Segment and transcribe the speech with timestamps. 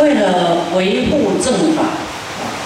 [0.00, 1.82] 为了维护正法，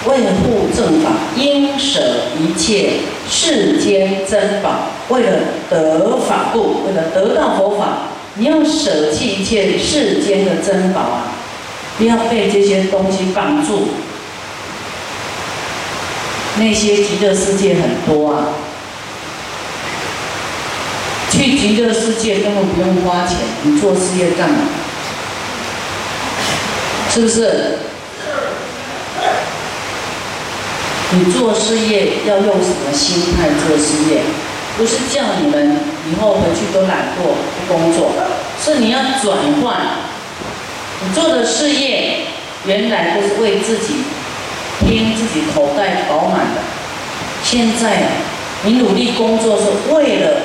[0.05, 1.99] 维护正法，应舍
[2.39, 2.93] 一切
[3.29, 4.87] 世间珍宝。
[5.09, 11.27] 为了得法故，为了得到佛法，你要舍弃一切世间的珍宝啊！
[11.97, 13.89] 不要被这些东西绑住。
[16.57, 18.47] 那些极乐世界很多啊，
[21.29, 24.57] 去极乐世界根本不用花钱，你做事业干嘛？
[27.15, 27.77] 是不是？
[31.11, 34.19] 你做事业要用什么心态做事业？
[34.77, 35.77] 不是叫你们
[36.11, 38.11] 以后回去都懒惰不工作，
[38.61, 39.77] 是你要转换。
[41.01, 42.25] 你做的事业
[42.65, 44.03] 原来都是为自己
[44.81, 46.59] 拼，自己口袋饱满的。
[47.45, 48.09] 现在
[48.63, 50.41] 你努力工作是为了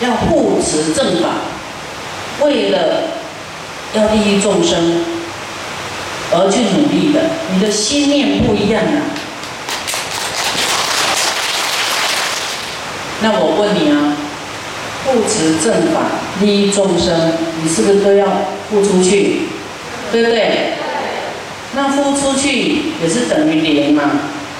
[0.00, 1.30] 要护持正法，
[2.42, 3.02] 为了
[3.94, 5.02] 要利益众生。
[6.32, 7.20] 而去努力的，
[7.52, 9.02] 你的心念不一样啊。
[13.20, 14.16] 那我问你啊，
[15.04, 16.00] 护持正法、
[16.40, 18.26] 利益众生，你是不是都要
[18.68, 19.42] 付出去？
[20.12, 20.74] 对不对？
[21.74, 24.02] 那付出去也是等于零嘛，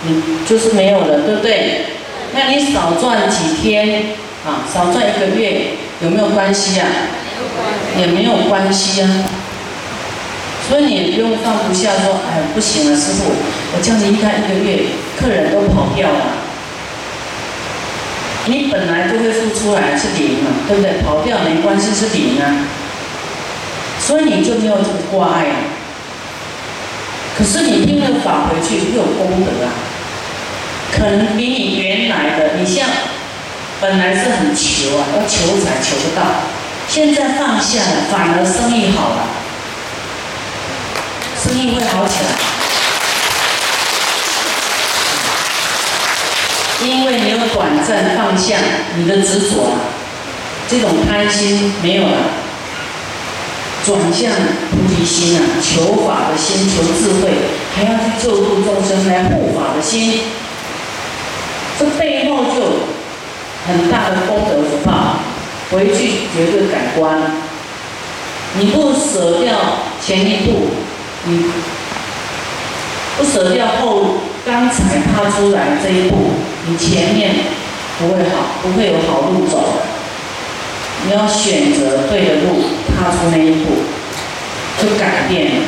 [0.06, 1.86] 你就是没有了，对不对？
[2.33, 5.67] 那你少赚几天啊，少赚一个月，
[6.02, 6.86] 有没有关系啊？
[7.98, 9.08] 也没有关系啊。
[10.69, 13.31] 所以你不用放不下，说哎不行了，师傅，
[13.77, 14.87] 我叫你一开一个月，
[15.20, 16.41] 客人都跑掉了。
[18.47, 21.03] 你本来就会付出来是零嘛，对不对？
[21.03, 22.65] 跑掉没关系是零啊。
[24.01, 25.57] 所以你就没有这个挂碍啊。
[27.37, 29.73] 可是你听了法回去又有功德啊，
[30.92, 32.89] 可能比你原来的，你像
[33.81, 36.23] 本来是很求啊，要求财求不到，
[36.89, 39.44] 现在放下了，反而生意好了。
[41.45, 42.31] 生意会好起来，
[46.89, 48.57] 因为你有短暂放下
[48.96, 49.77] 你的执着，
[50.70, 52.17] 这种贪心没有了，
[53.85, 54.33] 转向
[54.70, 57.29] 菩提心啊，求法的心，求智慧，
[57.77, 60.23] 还要去救度众生来护法的心，
[61.79, 62.89] 这背后就
[63.67, 65.18] 很大的功德福报，
[65.70, 67.20] 回去绝对改观。
[68.57, 69.58] 你不舍掉
[70.01, 70.68] 前一步。
[71.27, 71.45] 你
[73.17, 76.33] 不舍掉后刚才踏出来这一步，
[76.68, 77.30] 你前面
[77.98, 79.83] 不会好，不会有好路走。
[81.07, 82.64] 你要选择对的路，
[82.96, 83.70] 踏出那一步，
[84.83, 85.62] 就改变了。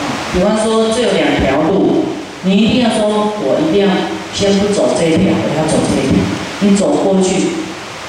[0.00, 2.06] 啊，比方说这有两条路，
[2.42, 3.94] 你一定要说，我一定要
[4.34, 6.18] 先不走这一条，我要走这一条。
[6.60, 7.48] 你走过去，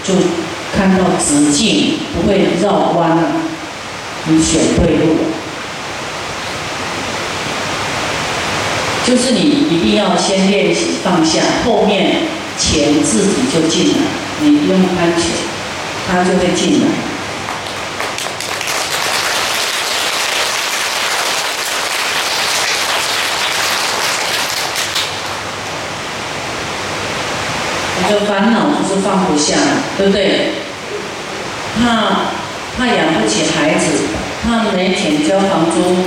[0.04, 0.14] 就
[0.76, 3.24] 看到直径，不会绕弯了。
[4.26, 5.31] 你选对路了。
[9.12, 12.22] 就是你一定要先练习放下，后面
[12.58, 13.98] 钱自己就进来，
[14.40, 15.32] 你不用安全，
[16.10, 16.88] 它就会进来。
[27.98, 29.58] 你的烦恼就是放不下，
[29.98, 30.52] 对不对？
[31.78, 32.32] 怕
[32.78, 33.88] 怕养不起孩子，
[34.46, 35.98] 怕没钱交房租，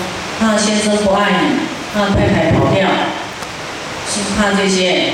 [0.41, 1.74] 怕先生不爱你。
[1.95, 2.89] 怕太太跑掉，
[4.11, 5.13] 是怕这些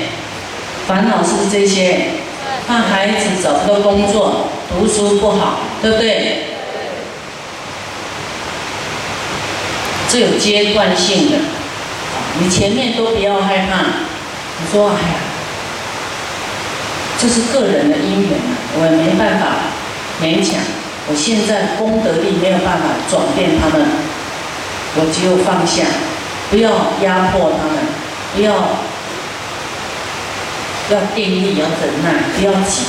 [0.87, 2.07] 烦恼，是这些？
[2.67, 6.45] 怕孩子找不到工作，读书不好，对不对？
[10.09, 11.37] 这有阶段性的，
[12.39, 13.81] 你前面都不要害怕。
[14.59, 15.15] 你说，哎呀，
[17.19, 19.47] 这是个人的因缘啊，我也没办法
[20.21, 20.59] 勉强。
[21.09, 23.85] 我现在功德力没有办法转变他们，
[24.95, 25.83] 我只有放下。
[26.51, 26.69] 不要
[27.01, 27.77] 压迫他们，
[28.35, 28.53] 不要
[30.89, 32.83] 要定力，要忍耐，不要急，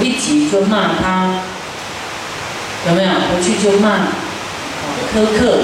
[0.00, 1.34] 一急就骂他，
[2.88, 3.10] 有没有？
[3.10, 4.08] 回去就骂，
[5.14, 5.58] 苛刻，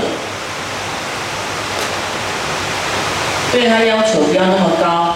[3.51, 5.15] 对他要求不要那么高。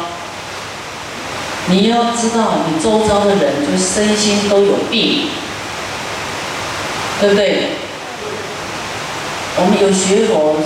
[1.67, 5.28] 你要知道，你周遭的人就身心都有病，
[7.20, 7.69] 对不对？
[9.56, 10.56] 我们有学佛。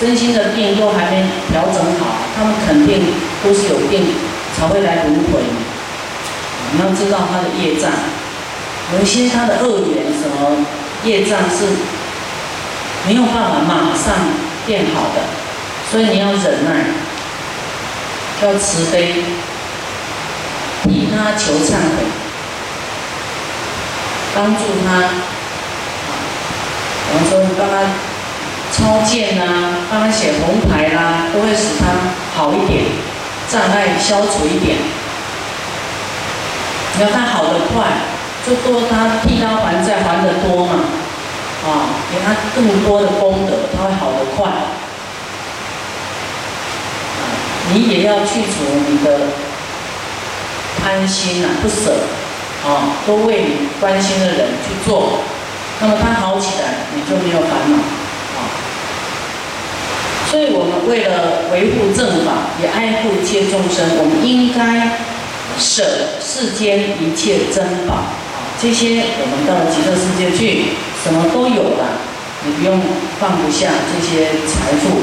[0.00, 3.04] 身心的病都还没调整好，他们肯定
[3.44, 4.14] 都是有病
[4.56, 5.42] 才会来轮回。
[6.72, 7.90] 你要知道他的业障，
[8.94, 10.64] 有些他的恶缘什么
[11.04, 11.66] 业障是
[13.06, 14.14] 没有办法马上
[14.64, 15.20] 变好的，
[15.90, 16.86] 所以你要忍耐，
[18.42, 19.16] 要慈悲，
[20.84, 22.06] 替他求忏悔，
[24.34, 25.10] 帮助他。
[27.12, 27.74] 我们说帮他。
[28.72, 31.86] 超荐啊，帮他写红牌啦，都会使他
[32.36, 32.84] 好一点，
[33.50, 34.78] 障碍消除一点。
[36.96, 37.86] 你要他好的快，
[38.46, 40.74] 就多他替他还债还的多嘛，
[41.66, 44.48] 啊，给他更多的功德，他会好的快。
[47.72, 49.18] 你也要去除你的
[50.80, 51.94] 贪心啊，不舍，
[52.64, 55.20] 啊，多为你关心的人去做，
[55.80, 57.78] 那么他好起来，你就没有烦恼，
[60.30, 64.98] 所以我们为了维护正法，也爱护一切众生，我们应该
[65.58, 65.82] 舍
[66.22, 68.04] 世间一切珍宝，
[68.62, 70.68] 这些我们到极乐世界去，
[71.02, 71.98] 什么都有了，
[72.46, 72.80] 你不用
[73.18, 75.02] 放不下这些财富。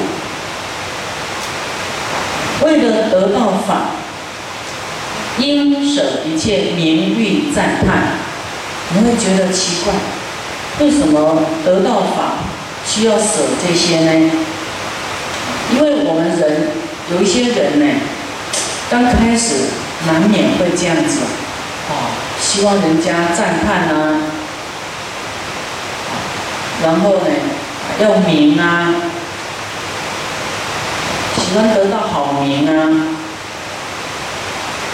[2.66, 3.92] 为了得到法，
[5.40, 8.16] 应舍一切名誉赞叹。
[8.96, 9.94] 你会觉得奇怪，
[10.80, 12.38] 为什么得到法
[12.86, 14.32] 需要舍这些呢？
[15.74, 16.70] 因为我们人
[17.12, 17.86] 有一些人呢，
[18.90, 19.56] 刚开始
[20.06, 21.20] 难免会这样子，
[21.90, 21.92] 啊，
[22.42, 24.16] 希望人家赞叹啊，
[26.84, 27.28] 然后呢，
[28.00, 28.94] 要名啊。
[31.40, 33.08] 喜欢得到好名啊，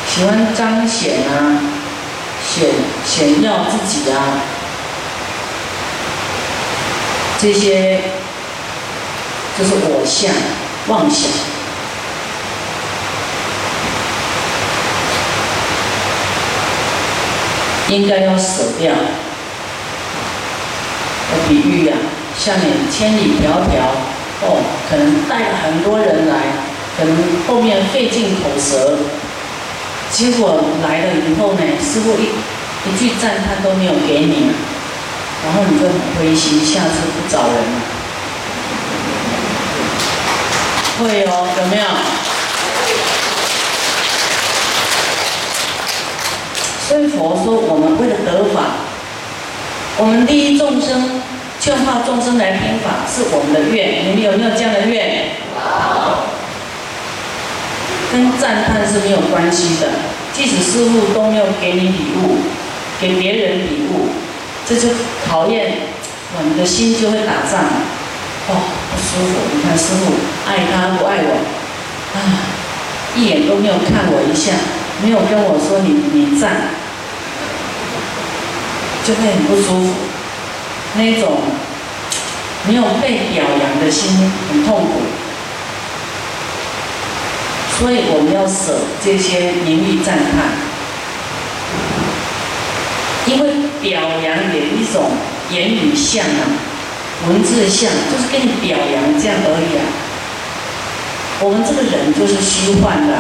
[0.08, 1.58] 喜欢彰显啊，
[2.48, 2.70] 显
[3.04, 4.38] 显耀自己啊，
[7.40, 8.02] 这些
[9.58, 10.32] 就是我相
[10.88, 11.30] 妄想，
[17.88, 18.92] 应该要舍掉。
[21.32, 21.94] 我比喻呀，
[22.38, 23.80] 像你千里迢迢。
[24.46, 24.60] 哦，
[24.90, 26.36] 可能带了很多人来，
[26.98, 27.16] 可能
[27.48, 29.00] 后面费尽口舌，
[30.12, 32.28] 结果来了以后呢，师傅一
[32.84, 34.52] 一句赞叹都没有给你，
[35.46, 38.03] 然后你就很灰心，下次不找人了。
[41.04, 41.86] 会哦，有没有？
[46.88, 48.62] 所以佛说，我们为了得法，
[49.98, 51.22] 我们利益众生。
[51.60, 55.32] 劝化众生来听法是我们的愿，你们有没有这样的愿？
[58.12, 59.88] 跟赞叹是没有关系的。
[60.34, 62.36] 即使师傅都没有给你礼物，
[63.00, 64.10] 给别人礼物，
[64.68, 64.90] 这就
[65.26, 65.72] 考验
[66.38, 67.64] 我们的心就会打仗。
[68.50, 68.52] 哦，
[68.94, 69.34] 不舒服。
[69.54, 70.14] 你看师傅
[70.48, 71.42] 爱他不爱我，
[72.14, 72.18] 啊，
[73.16, 74.54] 一眼都没有看我一下，
[75.02, 76.70] 没有跟我说你你赞，
[79.04, 79.94] 就会很不舒服。
[80.96, 81.42] 那种
[82.68, 85.02] 没有被表扬的心很痛苦，
[87.80, 90.54] 所以我们要舍这些名誉赞叹，
[93.26, 95.18] 因为表扬也一种
[95.50, 96.46] 言语像啊，
[97.28, 99.84] 文字像，就是跟你表扬这样而已啊。
[101.40, 103.14] 我们这个人就是虚幻的，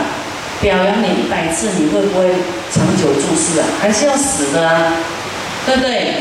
[0.61, 2.27] 表扬你一百次，你会不会
[2.71, 3.65] 长久注视啊？
[3.81, 4.93] 还是要死的啊，
[5.65, 6.15] 对不对？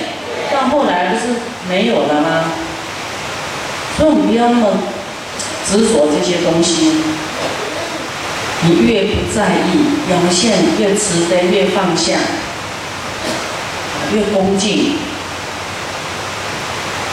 [0.52, 1.34] 到后来不是
[1.69, 2.44] 没有了吗？
[3.96, 4.78] 所以我们不要那么
[5.70, 6.93] 执着这些东西。
[8.64, 12.14] 你越不在意，表现越慈悲，越放下，
[14.14, 14.96] 越恭敬，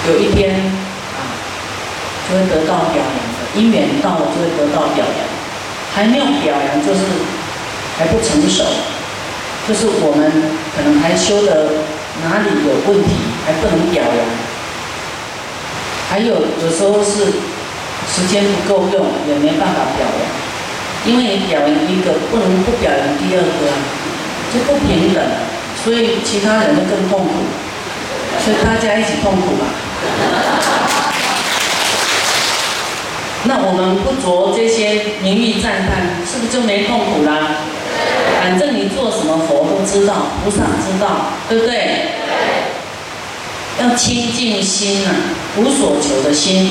[0.08, 1.20] 有一天啊，
[2.30, 3.60] 就会得到表扬的。
[3.60, 5.28] 因缘到了，就会得到表扬。
[5.94, 7.02] 还没有表扬，就是
[7.98, 8.64] 还不成熟，
[9.68, 10.32] 就是我们
[10.76, 11.68] 可能还修的。
[12.22, 13.16] 哪里有问题
[13.48, 14.20] 还不能表扬？
[16.10, 17.32] 还有有时候是
[18.12, 20.28] 时间不够用，也没办法表扬，
[21.08, 23.72] 因为表扬一个，不能不表扬第二个，
[24.52, 25.24] 就不平等，
[25.82, 27.32] 所以其他人就更痛苦，
[28.44, 29.64] 所以大家一起痛苦嘛。
[33.46, 37.56] 那我们不着这些名誉赞叹，是不是就没痛苦啦？
[38.42, 42.10] 反正你做什么佛都知道，菩萨知道，对不对？
[43.80, 45.10] 要清净心呐，
[45.58, 46.70] 无所求的心，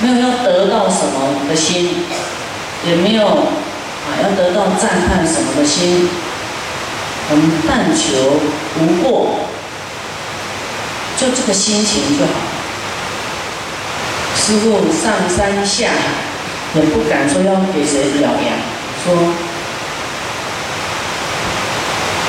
[0.00, 2.04] 没有要得到什么的心，
[2.86, 3.46] 也没有啊
[4.22, 6.10] 要得到赞叹什么的心。
[7.28, 8.38] 我们但求
[8.78, 9.38] 无过，
[11.18, 12.30] 就这个心情就好。
[14.46, 18.54] 师傅上山下海，也不敢说要给谁表扬，
[19.02, 19.34] 说。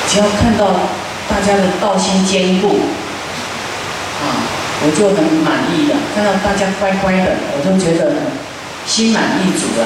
[0.09, 0.65] 只要看到
[1.29, 2.79] 大家的道心坚固，
[4.17, 4.33] 啊，
[4.81, 5.93] 我就很满意的。
[6.15, 8.15] 看到大家乖乖的，我就觉得
[8.88, 9.86] 心满意足了。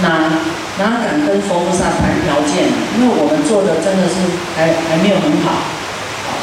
[0.00, 0.32] 哪
[0.78, 2.64] 哪敢跟佛菩萨谈条件？
[2.96, 4.14] 因为我们做的真的是
[4.56, 5.52] 还还没有很好，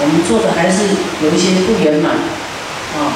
[0.01, 0.86] 我们做的还是
[1.25, 2.12] 有一些不圆满，
[3.01, 3.10] 啊。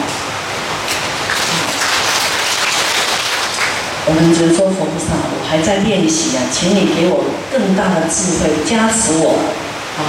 [4.05, 9.37] 我们只能说佛菩萨，我还在练习啊，请你给我更大的智慧，加持我
[9.97, 10.01] 啊！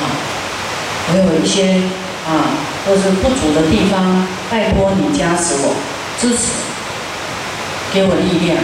[1.13, 1.83] 我有一些
[2.27, 2.57] 啊，
[2.87, 5.75] 或是不足的地方，拜托你加持我，
[6.19, 6.53] 支持，
[7.93, 8.57] 给我力量。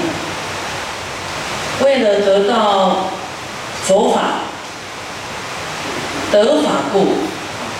[1.83, 3.11] 为了得到
[3.85, 4.41] 佛法，
[6.33, 7.09] 得法故，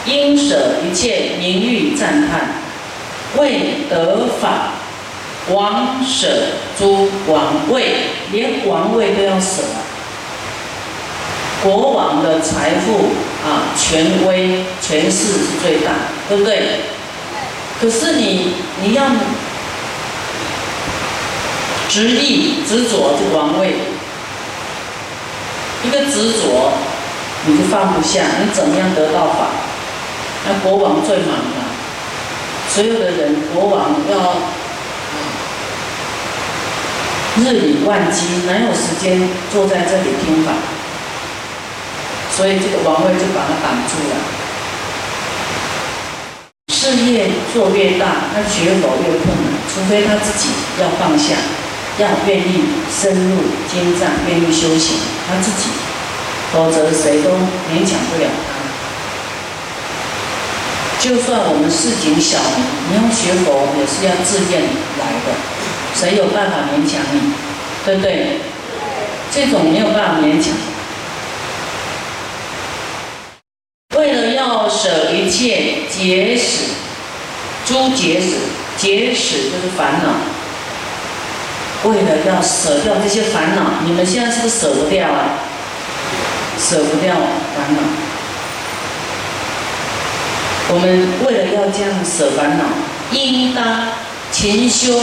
[0.05, 2.57] 应舍一切名誉赞叹，
[3.39, 4.73] 为得法。
[5.51, 6.27] 王舍
[6.77, 9.63] 诸王位，连王位都要舍。
[11.63, 13.11] 国王的财富
[13.47, 15.93] 啊，权威、权势是最大，
[16.29, 16.81] 对不对？
[17.81, 19.05] 可是你，你要
[21.89, 23.75] 执意执着这王位，
[25.85, 26.73] 一个执着，
[27.47, 28.23] 你就放不下。
[28.43, 29.47] 你怎么样得到法？
[30.49, 31.71] 那国王最忙了，
[32.69, 34.35] 所有的人，国王要。
[37.39, 40.53] 日理万机，哪有时间坐在这里听法？
[42.35, 44.15] 所以这个王位就把他挡住了。
[46.69, 50.49] 事业做越大，他学佛越困难，除非他自己
[50.81, 51.35] 要放下，
[51.99, 53.37] 要愿意深入
[53.73, 54.97] 精湛，愿意修行，
[55.29, 55.69] 他自己，
[56.53, 57.31] 否则谁都
[57.73, 58.55] 勉强不了他。
[61.01, 65.56] 就算我们市井小民，你要学佛也是要自愿来的。
[65.99, 67.33] 谁有办法勉强你？
[67.85, 68.39] 对不对？
[69.33, 70.53] 这种没有办法勉强。
[73.97, 76.73] 为了要舍一切结使，
[77.67, 78.37] 诸结使，
[78.77, 80.09] 结使就是烦恼。
[81.89, 85.39] 为了要舍掉这些烦恼，你们现在是不是舍不掉啊？
[86.59, 87.83] 舍不掉烦恼。
[90.69, 92.65] 我们为了要这样舍烦恼，
[93.13, 93.89] 应当
[94.33, 94.99] 勤修。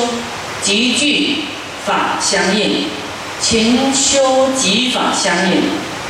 [0.64, 1.36] 集聚
[1.86, 2.86] 法相应，
[3.42, 5.62] 勤修极法相应，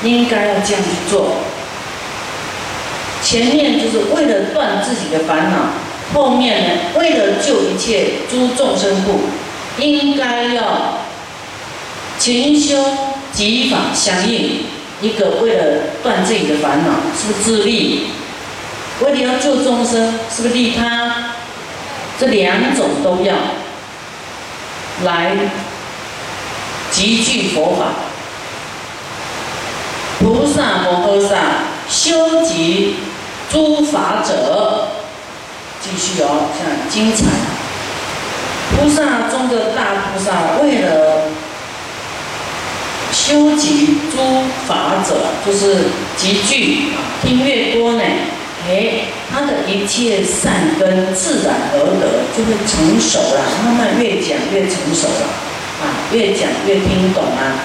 [0.03, 1.37] 应该要这样去做。
[3.23, 5.71] 前面就是为了断自己的烦恼，
[6.13, 6.69] 后面呢，
[6.99, 9.21] 为了救一切诸众生故，
[9.81, 10.99] 应该要
[12.19, 12.85] 勤修
[13.33, 14.65] 极法相应。
[15.01, 15.63] 一个为了
[16.01, 18.07] 断自己的烦恼，是不是自利？
[19.01, 21.33] 为了要救众生，是不是利他？
[22.19, 23.35] 这两种都要。
[25.03, 25.35] 来
[26.91, 27.85] 集聚佛法，
[30.19, 31.35] 菩萨摩诃萨
[31.89, 32.95] 修集
[33.51, 34.87] 诸法者，
[35.81, 37.25] 继续哦，像精彩。
[38.75, 41.23] 菩萨中的大菩萨，为了
[43.11, 48.03] 修集诸法者，就是集聚听越多呢。
[48.65, 53.43] 哎，他的一切善根自然而得，就会成熟了。
[53.65, 55.27] 慢慢越讲越成熟了，
[55.83, 57.59] 啊，越讲越听懂啊，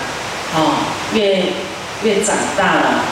[0.56, 0.58] 啊，
[1.14, 1.44] 越
[2.02, 3.04] 越长大了，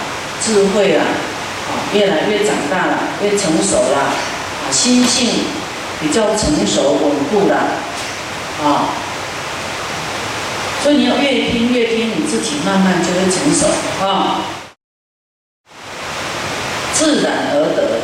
[0.43, 5.45] 智慧了，啊，越来越长大了，越成熟了，啊，心性
[6.01, 7.55] 比较成熟稳固了，
[8.65, 8.91] 啊，
[10.83, 13.69] 所以你要越听越听，你自己慢慢就会成熟
[14.05, 14.41] 啊。
[16.99, 18.01] 自然而得，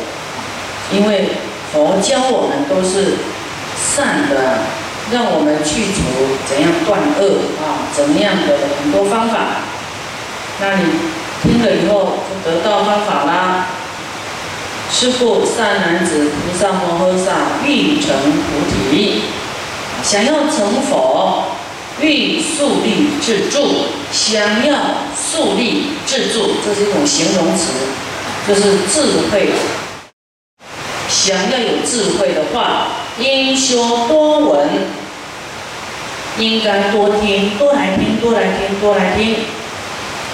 [0.95, 1.27] 因为
[2.01, 3.17] 教我们都是
[3.75, 4.61] 善的，
[5.11, 6.01] 让我们去除
[6.47, 9.61] 怎样断恶啊，怎么样的很多方法。
[10.61, 10.83] 那你
[11.41, 13.67] 听了以后就得到方法啦。
[14.91, 17.31] 是故善男子菩萨摩诃萨
[17.65, 19.23] 欲成菩提，
[20.03, 21.45] 想要成佛，
[21.99, 24.75] 欲树立自助，想要
[25.15, 27.71] 树立自助，这是一种形容词。
[28.45, 29.53] 就是智慧，
[31.23, 32.87] 想要有智慧的话，
[33.17, 33.77] 应修
[34.09, 34.67] 多闻，
[36.37, 39.37] 应该多听，多来听，多来听，多来听。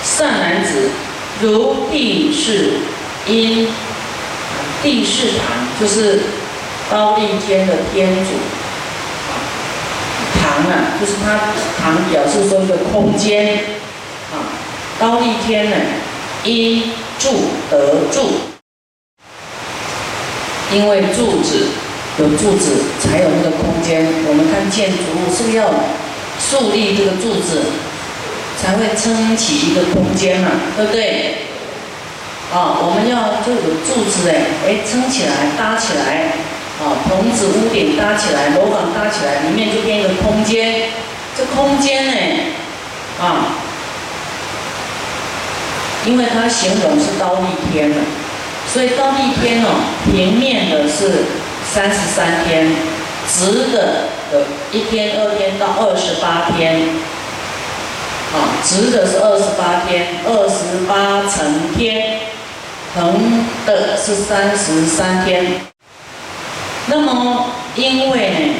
[0.03, 0.89] 善男子，
[1.41, 2.79] 如地势
[3.27, 3.67] 因，
[4.81, 6.21] 地势堂就是
[6.89, 8.31] 高丽天的天主，
[10.41, 11.37] 堂啊，就是它
[11.79, 13.57] 堂表示说一个空间，
[14.33, 14.41] 啊，
[14.99, 15.75] 高丽天呢，
[16.45, 16.91] 因。
[17.19, 17.27] 住
[17.69, 18.29] 得住，
[20.73, 21.67] 因为柱子
[22.19, 24.05] 有柱子才有那个空间。
[24.27, 25.69] 我们看建筑物是不是要
[26.39, 27.63] 树立这个柱子，
[28.61, 31.35] 才会撑起一个空间嘛，对不对？
[32.53, 36.33] 啊，我们要就有柱子哎，哎撑起来搭起来，
[36.81, 40.89] 啊棚子屋顶搭起来，楼房搭起来，里面就变一个空间。
[41.37, 42.13] 这空间呢，
[43.21, 43.55] 啊。
[46.05, 47.97] 因为它形容是高立天的，
[48.71, 49.69] 所以到一天哦，
[50.11, 51.25] 平面的是
[51.73, 52.71] 三十三天，
[53.27, 56.81] 直的有一天、二天到二十八天，
[58.31, 62.19] 啊，直的是二十八天，二十八层天，
[62.95, 65.61] 横的是三十三天。
[66.85, 68.53] 那么因为，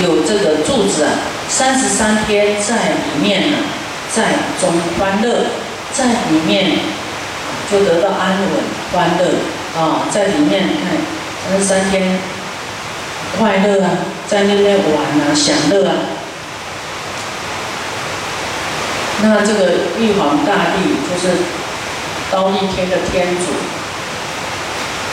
[0.00, 1.10] 有这个柱子啊，
[1.48, 3.56] 三十三天在里面呢，
[4.14, 4.22] 在
[4.60, 5.46] 中欢乐，
[5.92, 6.78] 在里面
[7.70, 8.50] 就得到安稳
[8.92, 9.34] 欢乐
[9.76, 10.96] 啊，在里面看
[11.48, 12.18] 三十三天
[13.36, 13.90] 快乐啊。
[14.26, 15.94] 在那边玩啊，享乐啊。
[19.22, 21.36] 那这个玉皇大帝就是
[22.30, 23.52] 刀一天的天主，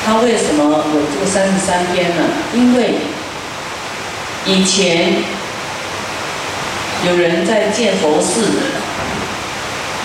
[0.05, 2.23] 他为什么有这个三十三天呢？
[2.53, 2.99] 因为
[4.45, 5.15] 以前
[7.05, 8.45] 有人在建佛寺，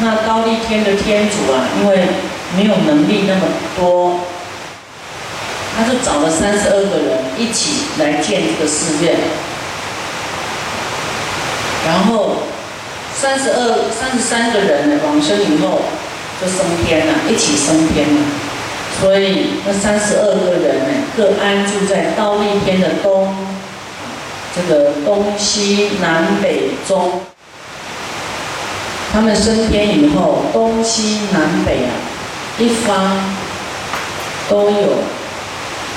[0.01, 2.07] 那高丽天的天主啊，因为
[2.57, 3.43] 没有能力那么
[3.77, 4.21] 多。
[5.77, 9.15] 他就找了三十二个人一起来建这个寺院，
[11.87, 12.37] 然后
[13.15, 15.83] 三十二、三十三个人呢往生以后
[16.41, 18.23] 就升天了，一起升天了。
[18.99, 23.37] 所以那三十二个人呢各安住在刀立天的东，
[24.55, 27.21] 这个东西南北中。
[29.17, 31.91] 他们升天以后，东西南北啊
[32.59, 33.17] 一方
[34.47, 34.89] 都有。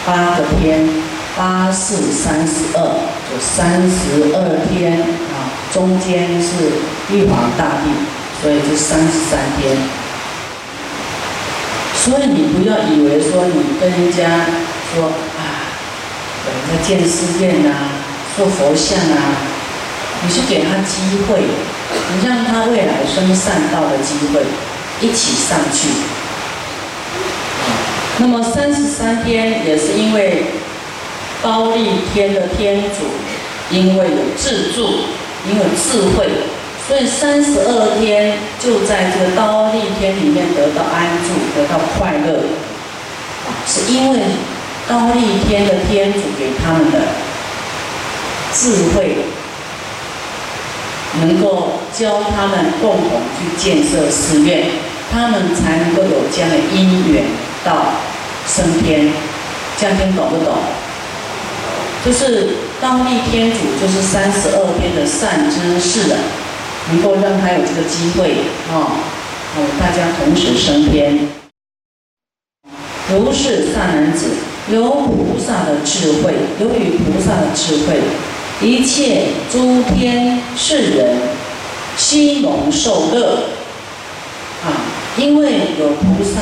[0.06, 0.88] 八个天，
[1.36, 5.52] 八四三十二，就三十二天啊。
[5.74, 6.72] 中间是
[7.14, 7.92] 玉皇大帝，
[8.42, 9.76] 所以就三十三天。
[11.96, 14.46] 所以你不要以为说你跟人家
[14.96, 15.04] 说
[15.36, 15.44] 啊，
[16.46, 17.76] 有人在建寺院呐，
[18.38, 19.20] 做佛像啊，
[20.22, 24.42] 你是给他机会，你让他未来生善道的机会，
[25.02, 25.90] 一起上去。
[28.18, 30.46] 那么三十三天也是因为
[31.42, 33.06] 高丽天的天主，
[33.72, 34.82] 因为有自助，
[35.48, 36.28] 因为有智慧，
[36.86, 42.44] 所以三十二天就在这个高丽天里面得到安住，得到快乐。
[43.66, 44.20] 是因为
[44.88, 47.00] 高丽天的天主给他们的
[48.54, 49.18] 智慧，
[51.22, 54.66] 能够教他们共同去建设寺院，
[55.12, 57.24] 他们才能够有这样的因缘
[57.64, 57.86] 到。
[58.48, 59.08] 升天，
[59.78, 60.56] 这样听懂不懂？
[62.04, 66.18] 就是当地天主就是三十二天的善知识啊，
[66.90, 68.32] 能够让他有这个机会
[68.72, 68.98] 啊，
[69.56, 71.28] 哦，大家同时升天。
[73.12, 74.26] 如是善男子，
[74.72, 78.02] 有菩萨的智慧，由于菩萨的智慧，
[78.62, 81.18] 一切诸天世人
[81.98, 83.44] 悉蒙受乐
[84.64, 84.68] 啊，
[85.18, 86.42] 因为有菩萨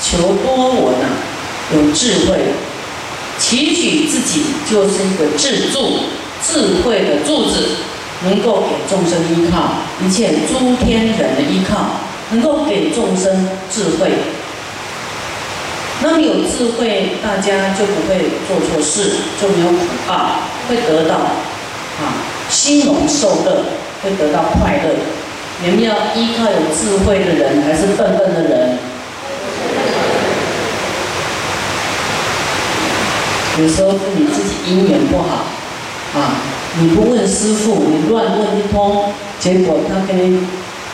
[0.00, 1.08] 求多闻啊。
[1.74, 2.38] 有智慧，
[3.38, 6.00] 祈许自己就是一个智助，
[6.46, 7.68] 智慧的柱子，
[8.24, 11.92] 能够给众生依靠，一切诸天人的依靠，
[12.30, 14.10] 能够给众生智慧。
[16.02, 22.18] 那么有智慧，大家就不会做错事，就没有苦报，会得到啊
[22.50, 23.64] 心龙受乐，
[24.02, 24.90] 会得到快乐。
[25.64, 28.78] 你们要依靠有智慧的人，还是笨笨的人？
[33.60, 35.44] 有时候是你自己姻缘不好，
[36.18, 36.34] 啊，
[36.80, 40.40] 你不问师傅，你乱问一通，结果他跟你，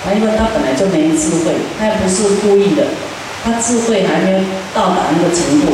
[0.04, 2.84] 他因为他本来就没智慧，他也不是故意的，
[3.44, 4.38] 他智慧还没有
[4.74, 5.72] 到达那个程度，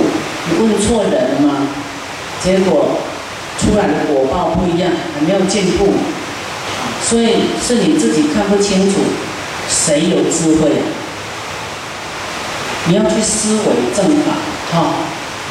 [0.49, 1.69] 你问错人了嘛，
[2.43, 2.99] 结果
[3.59, 5.95] 出来的果报不一样，还没有进步，
[7.03, 9.01] 所以是你自己看不清楚
[9.69, 10.71] 谁有智慧，
[12.87, 14.33] 你要去思维正法，
[14.73, 14.95] 哈，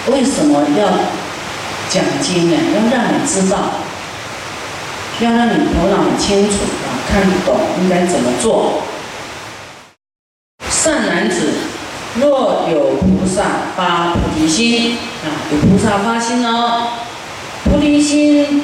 [0.07, 0.87] 为什么要？
[1.89, 3.57] 讲经呢，要让你知道，
[5.19, 6.55] 要让你头脑很清楚
[6.87, 8.81] 啊，看懂应该怎么做。
[10.71, 11.53] 善男子，
[12.23, 13.43] 若有菩萨
[13.75, 16.87] 发菩提心啊，有菩萨发心哦，
[17.65, 18.63] 菩提心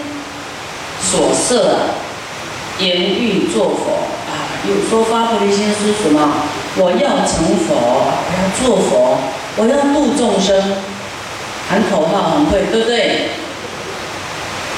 [1.01, 1.79] 所摄，
[2.79, 4.31] 言欲作佛啊，
[4.65, 6.31] 有说发菩提心是什么？
[6.77, 7.75] 我要成佛，
[8.23, 9.17] 我要做佛，
[9.57, 10.55] 我要度众生。
[11.69, 13.29] 喊口号很会，对不对？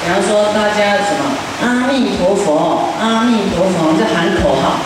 [0.04, 1.22] 比方说，大家什么
[1.62, 4.76] 阿弥陀佛，阿弥陀佛，在喊口号，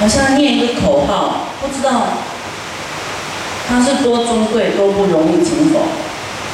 [0.00, 2.02] 好像念一个口号，不知道
[3.72, 5.80] 他是多尊贵，多不容易成佛。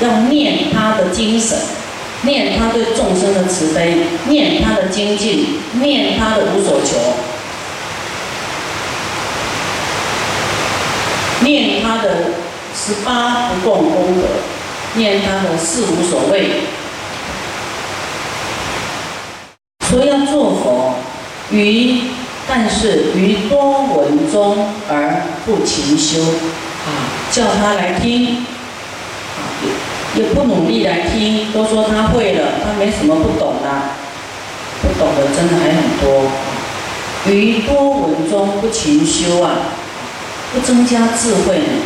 [0.00, 1.58] 要念他的精神，
[2.22, 3.96] 念他对众生的慈悲，
[4.28, 6.96] 念他的精进，念他的无所求，
[11.42, 12.26] 念他的
[12.72, 14.22] 十八不共功德。
[14.94, 16.62] 念他的四无所谓，
[19.86, 20.94] 说要做佛，
[21.50, 22.00] 于
[22.48, 26.20] 但是于多闻中而不勤修，
[26.88, 29.38] 啊，叫他来听，啊，
[30.16, 33.68] 也不努力来听，都说他会了，他没什么不懂的，
[34.82, 36.30] 不懂的真的还很多。
[37.26, 39.50] 于多闻中不勤修啊，
[40.52, 41.82] 不增加智慧呢，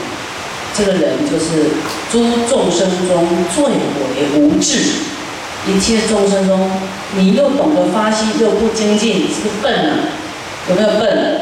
[0.77, 1.71] 这个人就是
[2.11, 4.79] 诸众生中最为无智。
[5.65, 6.71] 一切众生中，
[7.17, 9.97] 你又懂得发心，又不精进，是不是笨了？
[10.69, 11.41] 有没有笨？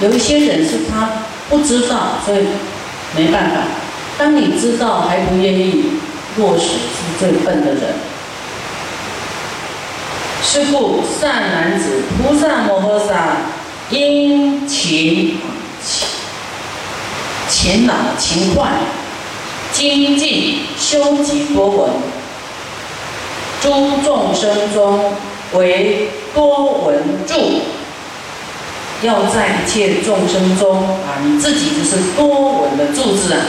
[0.00, 1.21] 有一些人是他
[1.52, 2.38] 不知道，所以
[3.14, 3.56] 没办法。
[4.16, 5.84] 当你知道还不愿意
[6.38, 7.82] 落实，是最笨的人。
[10.42, 13.36] 是故善男子菩萨摩诃萨
[13.90, 15.38] 殷勤
[17.50, 18.70] 勤劳勤快
[19.74, 21.90] 精进修集多闻。
[23.60, 25.12] 诸众生中
[25.52, 27.60] 为多闻住，
[29.02, 33.40] 要在一切众生中啊，你自己就是多闻的柱子啊，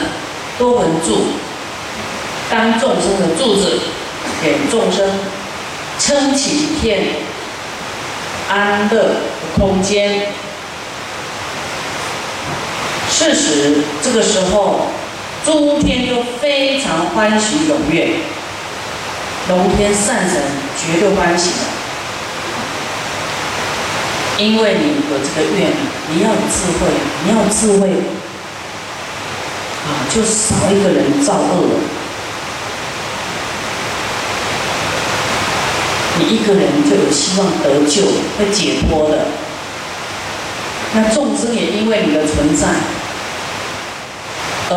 [0.58, 1.28] 多闻柱，
[2.50, 3.80] 当众生的柱子，
[4.42, 5.10] 给众生
[6.00, 7.04] 撑起一片
[8.50, 9.16] 安乐的
[9.58, 10.28] 空间。
[13.12, 14.88] 事实这个时候，
[15.46, 18.16] 诸天都非常欢喜踊跃。
[19.50, 20.42] 龙天善神
[20.78, 21.73] 绝对欢喜的，
[24.44, 25.72] 因为你有这个愿，
[26.12, 26.92] 你要有智慧，
[27.24, 27.90] 你要智慧，
[29.88, 31.80] 啊，就少一个人造恶。
[36.20, 38.04] 你一个人就有希望得救，
[38.38, 39.28] 会解脱的。
[40.94, 42.68] 那众生也因为你的存在，
[44.70, 44.76] 而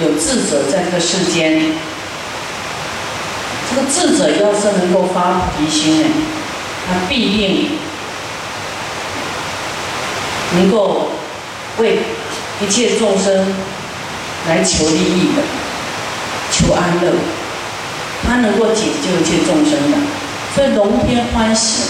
[0.00, 1.72] 有智者在这个世间。
[3.68, 6.08] 这个智者要是能够发菩提心呢，
[6.88, 7.70] 他必定
[10.54, 11.08] 能够
[11.78, 11.98] 为
[12.60, 13.54] 一切众生
[14.48, 15.42] 来求利益的，
[16.50, 17.12] 求安乐，
[18.26, 19.98] 他能够解救一切众生的，
[20.54, 21.82] 所以龙天欢喜。